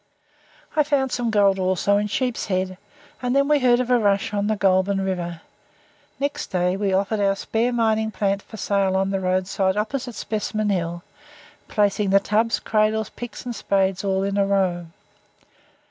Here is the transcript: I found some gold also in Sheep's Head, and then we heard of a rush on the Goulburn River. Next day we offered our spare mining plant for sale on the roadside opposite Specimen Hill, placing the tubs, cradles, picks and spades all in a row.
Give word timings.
I 0.75 0.81
found 0.81 1.11
some 1.11 1.29
gold 1.29 1.59
also 1.59 1.97
in 1.97 2.07
Sheep's 2.07 2.47
Head, 2.47 2.79
and 3.21 3.35
then 3.35 3.47
we 3.47 3.59
heard 3.59 3.79
of 3.79 3.91
a 3.91 3.99
rush 3.99 4.33
on 4.33 4.47
the 4.47 4.55
Goulburn 4.55 4.99
River. 5.01 5.41
Next 6.19 6.47
day 6.47 6.75
we 6.75 6.91
offered 6.91 7.19
our 7.19 7.35
spare 7.35 7.71
mining 7.71 8.09
plant 8.09 8.41
for 8.41 8.57
sale 8.57 8.95
on 8.97 9.11
the 9.11 9.19
roadside 9.19 9.77
opposite 9.77 10.15
Specimen 10.15 10.69
Hill, 10.71 11.03
placing 11.67 12.09
the 12.09 12.19
tubs, 12.19 12.59
cradles, 12.59 13.09
picks 13.11 13.45
and 13.45 13.55
spades 13.55 14.03
all 14.03 14.23
in 14.23 14.37
a 14.39 14.47
row. 14.47 14.87